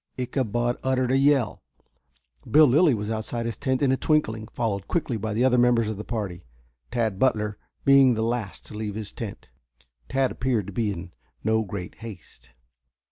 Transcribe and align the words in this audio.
Ichabod 0.17 0.77
uttered 0.81 1.11
a 1.11 1.17
yell. 1.19 1.61
Bill 2.49 2.65
Lilly 2.65 2.95
was 2.95 3.11
outside 3.11 3.45
his 3.45 3.59
tent 3.59 3.83
in 3.83 3.91
a 3.91 3.97
twinkling, 3.97 4.47
followed 4.47 4.87
quickly 4.87 5.15
by 5.15 5.31
the 5.35 5.45
other 5.45 5.59
members 5.59 5.87
of 5.87 5.97
the 5.97 6.03
party, 6.03 6.43
Tad 6.89 7.19
Butler 7.19 7.59
being 7.85 8.15
the 8.15 8.23
last 8.23 8.65
to 8.65 8.73
leave 8.73 8.95
his 8.95 9.11
tent. 9.11 9.49
Tad 10.09 10.31
appeared 10.31 10.65
to 10.65 10.73
be 10.73 10.91
in 10.91 11.11
no 11.43 11.61
great 11.61 11.93
haste. 11.99 12.49